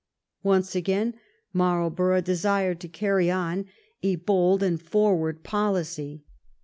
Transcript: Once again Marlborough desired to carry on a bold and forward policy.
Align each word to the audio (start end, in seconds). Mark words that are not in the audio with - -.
Once 0.41 0.73
again 0.73 1.13
Marlborough 1.53 2.21
desired 2.21 2.79
to 2.79 2.87
carry 2.87 3.29
on 3.29 3.65
a 4.01 4.15
bold 4.15 4.63
and 4.63 4.81
forward 4.81 5.43
policy. 5.43 6.23